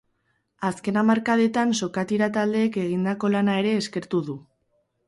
[0.69, 4.43] Azken hamarkadetan sokatira taldeek egindako lana ere eskertu du.